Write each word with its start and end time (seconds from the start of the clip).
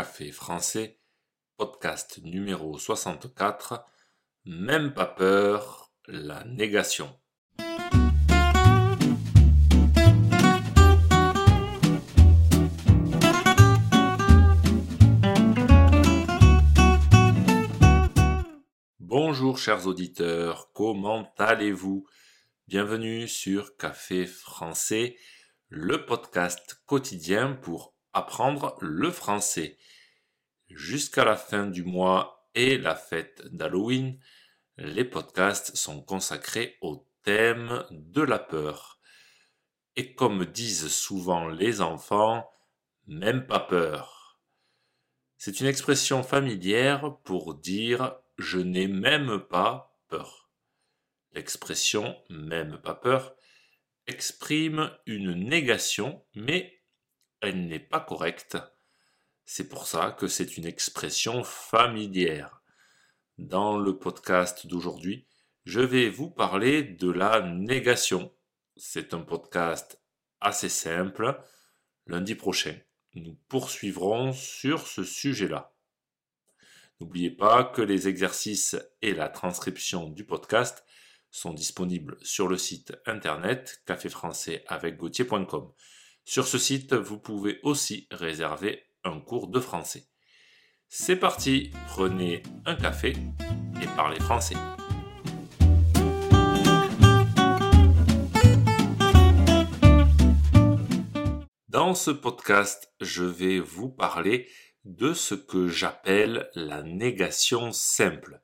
Café 0.00 0.32
français, 0.32 0.98
podcast 1.58 2.20
numéro 2.24 2.78
64. 2.78 3.84
Même 4.46 4.94
pas 4.94 5.04
peur, 5.04 5.92
la 6.06 6.42
négation. 6.44 7.14
Bonjour 19.00 19.58
chers 19.58 19.86
auditeurs, 19.86 20.72
comment 20.72 21.30
allez-vous? 21.36 22.06
Bienvenue 22.68 23.28
sur 23.28 23.76
Café 23.76 24.24
français, 24.24 25.18
le 25.68 26.06
podcast 26.06 26.80
quotidien 26.86 27.52
pour 27.52 27.99
apprendre 28.12 28.76
le 28.80 29.10
français. 29.10 29.78
Jusqu'à 30.68 31.24
la 31.24 31.36
fin 31.36 31.66
du 31.66 31.84
mois 31.84 32.48
et 32.54 32.78
la 32.78 32.94
fête 32.94 33.42
d'Halloween, 33.54 34.18
les 34.76 35.04
podcasts 35.04 35.76
sont 35.76 36.02
consacrés 36.02 36.76
au 36.80 37.06
thème 37.22 37.84
de 37.90 38.22
la 38.22 38.38
peur. 38.38 39.00
Et 39.96 40.14
comme 40.14 40.46
disent 40.46 40.88
souvent 40.88 41.48
les 41.48 41.80
enfants, 41.80 42.50
même 43.06 43.46
pas 43.46 43.60
peur. 43.60 44.38
C'est 45.36 45.60
une 45.60 45.66
expression 45.66 46.22
familière 46.22 47.16
pour 47.24 47.54
dire 47.54 48.16
je 48.38 48.58
n'ai 48.58 48.86
même 48.86 49.40
pas 49.40 49.98
peur. 50.08 50.50
L'expression 51.32 52.16
même 52.28 52.78
pas 52.78 52.94
peur 52.94 53.34
exprime 54.06 54.90
une 55.06 55.34
négation, 55.34 56.24
mais 56.34 56.79
elle 57.40 57.66
n'est 57.66 57.80
pas 57.80 58.00
correcte. 58.00 58.58
C'est 59.44 59.68
pour 59.68 59.86
ça 59.86 60.12
que 60.12 60.28
c'est 60.28 60.56
une 60.56 60.66
expression 60.66 61.42
familière. 61.42 62.62
Dans 63.38 63.78
le 63.78 63.98
podcast 63.98 64.66
d'aujourd'hui, 64.66 65.26
je 65.64 65.80
vais 65.80 66.10
vous 66.10 66.30
parler 66.30 66.82
de 66.82 67.10
la 67.10 67.40
négation. 67.40 68.32
C'est 68.76 69.14
un 69.14 69.22
podcast 69.22 70.00
assez 70.40 70.68
simple. 70.68 71.40
Lundi 72.06 72.34
prochain, 72.34 72.76
nous 73.14 73.34
poursuivrons 73.48 74.32
sur 74.32 74.86
ce 74.86 75.04
sujet-là. 75.04 75.74
N'oubliez 77.00 77.30
pas 77.30 77.64
que 77.64 77.82
les 77.82 78.08
exercices 78.08 78.76
et 79.00 79.14
la 79.14 79.28
transcription 79.28 80.08
du 80.08 80.24
podcast 80.24 80.84
sont 81.30 81.54
disponibles 81.54 82.18
sur 82.20 82.46
le 82.48 82.58
site 82.58 82.94
internet 83.06 83.82
caféfrançais 83.86 84.64
avec 84.66 84.98
sur 86.30 86.46
ce 86.46 86.58
site, 86.58 86.94
vous 86.94 87.18
pouvez 87.18 87.58
aussi 87.64 88.06
réserver 88.12 88.84
un 89.02 89.18
cours 89.18 89.48
de 89.48 89.58
français. 89.58 90.04
C'est 90.86 91.16
parti, 91.16 91.72
prenez 91.88 92.44
un 92.66 92.76
café 92.76 93.14
et 93.82 93.86
parlez 93.96 94.20
français. 94.20 94.54
Dans 101.68 101.96
ce 101.96 102.12
podcast, 102.12 102.92
je 103.00 103.24
vais 103.24 103.58
vous 103.58 103.88
parler 103.88 104.48
de 104.84 105.12
ce 105.14 105.34
que 105.34 105.66
j'appelle 105.66 106.48
la 106.54 106.84
négation 106.84 107.72
simple. 107.72 108.40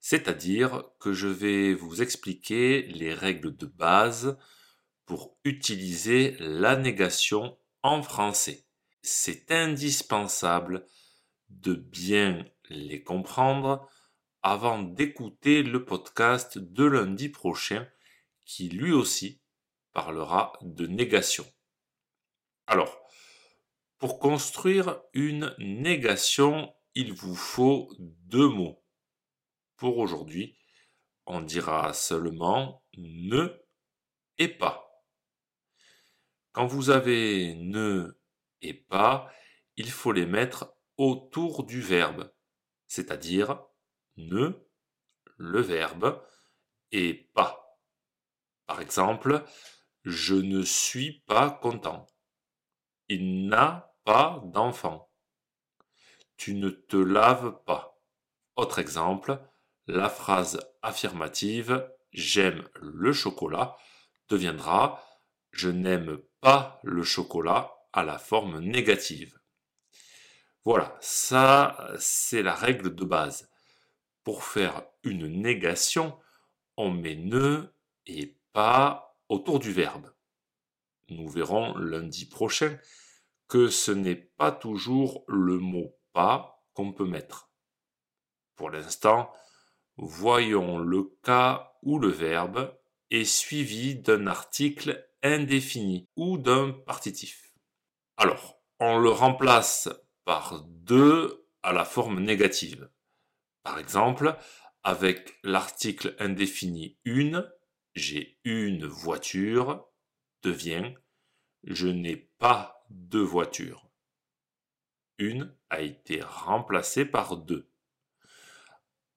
C'est-à-dire 0.00 0.84
que 1.00 1.12
je 1.12 1.28
vais 1.28 1.74
vous 1.74 2.00
expliquer 2.00 2.80
les 2.80 3.12
règles 3.12 3.54
de 3.54 3.66
base 3.66 4.38
pour 5.06 5.36
utiliser 5.44 6.36
la 6.38 6.76
négation 6.76 7.58
en 7.82 8.02
français. 8.02 8.66
C'est 9.02 9.50
indispensable 9.50 10.86
de 11.50 11.74
bien 11.74 12.46
les 12.70 13.02
comprendre 13.02 13.88
avant 14.42 14.82
d'écouter 14.82 15.62
le 15.62 15.84
podcast 15.84 16.58
de 16.58 16.84
lundi 16.84 17.28
prochain 17.28 17.86
qui 18.44 18.68
lui 18.68 18.92
aussi 18.92 19.40
parlera 19.92 20.52
de 20.62 20.86
négation. 20.86 21.46
Alors, 22.66 23.04
pour 23.98 24.18
construire 24.18 25.00
une 25.12 25.54
négation, 25.58 26.74
il 26.94 27.12
vous 27.12 27.36
faut 27.36 27.90
deux 27.98 28.48
mots. 28.48 28.82
Pour 29.76 29.98
aujourd'hui, 29.98 30.58
on 31.26 31.40
dira 31.40 31.94
seulement 31.94 32.84
ne 32.96 33.48
et 34.38 34.48
pas. 34.48 34.83
Quand 36.54 36.66
vous 36.66 36.90
avez 36.90 37.56
ne 37.56 38.16
et 38.62 38.74
pas, 38.74 39.28
il 39.74 39.90
faut 39.90 40.12
les 40.12 40.24
mettre 40.24 40.76
autour 40.96 41.64
du 41.64 41.80
verbe, 41.80 42.32
c'est-à-dire 42.86 43.60
ne, 44.16 44.52
le 45.36 45.60
verbe, 45.60 46.24
et 46.92 47.28
pas. 47.34 47.76
Par 48.66 48.80
exemple, 48.80 49.42
je 50.04 50.36
ne 50.36 50.62
suis 50.62 51.24
pas 51.26 51.50
content. 51.50 52.06
Il 53.08 53.48
n'a 53.48 53.92
pas 54.04 54.40
d'enfant. 54.44 55.10
Tu 56.36 56.54
ne 56.54 56.70
te 56.70 56.96
laves 56.96 57.64
pas. 57.66 58.00
Autre 58.54 58.78
exemple, 58.78 59.40
la 59.88 60.08
phrase 60.08 60.60
affirmative 60.82 61.90
j'aime 62.12 62.68
le 62.76 63.12
chocolat 63.12 63.76
deviendra 64.28 65.04
je 65.54 65.70
n'aime 65.70 66.18
pas 66.40 66.80
le 66.82 67.02
chocolat 67.02 67.72
à 67.92 68.02
la 68.02 68.18
forme 68.18 68.58
négative. 68.58 69.38
Voilà, 70.64 70.96
ça 71.00 71.92
c'est 71.98 72.42
la 72.42 72.54
règle 72.54 72.94
de 72.94 73.04
base. 73.04 73.50
Pour 74.24 74.44
faire 74.44 74.82
une 75.02 75.28
négation, 75.28 76.18
on 76.76 76.90
met 76.90 77.14
ne 77.14 77.68
et 78.06 78.36
pas 78.52 79.16
autour 79.28 79.58
du 79.58 79.72
verbe. 79.72 80.12
Nous 81.08 81.28
verrons 81.28 81.76
lundi 81.76 82.26
prochain 82.26 82.78
que 83.46 83.68
ce 83.68 83.92
n'est 83.92 84.14
pas 84.16 84.50
toujours 84.50 85.24
le 85.28 85.58
mot 85.58 85.94
pas 86.12 86.64
qu'on 86.72 86.92
peut 86.92 87.06
mettre. 87.06 87.50
Pour 88.56 88.70
l'instant, 88.70 89.32
voyons 89.96 90.78
le 90.78 91.16
cas 91.22 91.76
où 91.82 91.98
le 91.98 92.08
verbe 92.08 92.76
est 93.10 93.24
suivi 93.24 93.96
d'un 93.96 94.26
article 94.26 95.06
indéfini 95.24 96.08
ou 96.14 96.38
d'un 96.38 96.70
partitif. 96.70 97.52
Alors, 98.16 98.62
on 98.78 98.98
le 98.98 99.10
remplace 99.10 99.88
par 100.24 100.62
deux 100.64 101.48
à 101.62 101.72
la 101.72 101.84
forme 101.84 102.20
négative. 102.20 102.88
Par 103.64 103.78
exemple, 103.78 104.36
avec 104.84 105.38
l'article 105.42 106.14
indéfini 106.20 106.98
une, 107.04 107.50
j'ai 107.94 108.38
une 108.44 108.86
voiture 108.86 109.88
devient 110.42 110.94
je 111.66 111.88
n'ai 111.88 112.16
pas 112.16 112.84
de 112.90 113.18
voiture. 113.18 113.88
Une 115.18 115.56
a 115.70 115.80
été 115.80 116.20
remplacée 116.22 117.04
par 117.04 117.36
deux. 117.36 117.70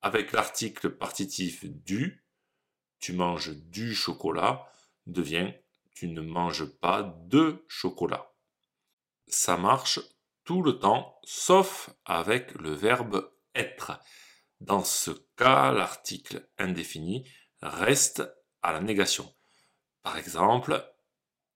Avec 0.00 0.32
l'article 0.32 0.90
partitif 0.90 1.64
du, 1.64 2.24
tu 2.98 3.12
manges 3.12 3.54
du 3.54 3.94
chocolat 3.94 4.66
devient 5.06 5.52
tu 5.94 6.08
ne 6.08 6.20
manges 6.20 6.64
pas 6.64 7.02
de 7.26 7.64
chocolat. 7.68 8.32
Ça 9.26 9.56
marche 9.56 10.00
tout 10.44 10.62
le 10.62 10.78
temps, 10.78 11.18
sauf 11.24 11.90
avec 12.04 12.52
le 12.54 12.72
verbe 12.72 13.32
être. 13.54 14.00
Dans 14.60 14.84
ce 14.84 15.10
cas, 15.36 15.72
l'article 15.72 16.48
indéfini 16.58 17.28
reste 17.60 18.22
à 18.62 18.72
la 18.72 18.80
négation. 18.80 19.34
Par 20.02 20.16
exemple, 20.16 20.84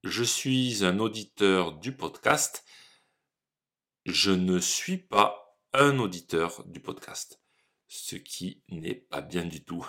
je 0.02 0.22
suis 0.22 0.84
un 0.84 0.98
auditeur 0.98 1.72
du 1.78 1.94
podcast. 1.94 2.64
Je 4.04 4.30
ne 4.30 4.58
suis 4.60 4.98
pas 4.98 5.58
un 5.72 5.98
auditeur 5.98 6.64
du 6.66 6.80
podcast. 6.80 7.40
Ce 7.88 8.16
qui 8.16 8.62
n'est 8.68 8.94
pas 8.94 9.20
bien 9.20 9.44
du 9.44 9.64
tout. 9.64 9.86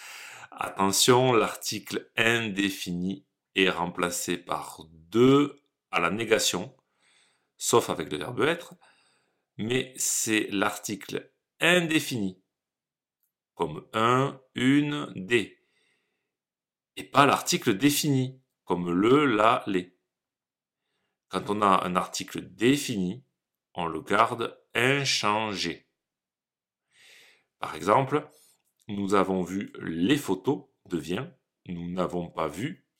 Attention, 0.50 1.32
l'article 1.32 2.10
indéfini 2.16 3.26
remplacé 3.70 4.36
par 4.36 4.82
deux 5.10 5.62
à 5.90 6.00
la 6.00 6.10
négation, 6.10 6.76
sauf 7.56 7.90
avec 7.90 8.10
le 8.12 8.18
verbe 8.18 8.42
être, 8.42 8.74
mais 9.56 9.94
c'est 9.96 10.48
l'article 10.50 11.32
indéfini, 11.60 12.42
comme 13.54 13.86
un, 13.94 14.40
une, 14.54 15.12
des, 15.16 15.58
et 16.96 17.04
pas 17.04 17.26
l'article 17.26 17.76
défini, 17.76 18.40
comme 18.64 18.90
le, 18.90 19.24
la, 19.24 19.62
les. 19.66 19.96
Quand 21.28 21.50
on 21.50 21.62
a 21.62 21.84
un 21.84 21.96
article 21.96 22.42
défini, 22.42 23.24
on 23.74 23.86
le 23.86 24.00
garde 24.00 24.58
inchangé. 24.74 25.88
Par 27.58 27.74
exemple, 27.74 28.28
nous 28.88 29.14
avons 29.14 29.42
vu 29.42 29.72
les 29.80 30.16
photos 30.16 30.66
devient 30.86 31.26
nous 31.68 31.90
n'avons 31.90 32.28
pas 32.28 32.48
vu 32.48 32.85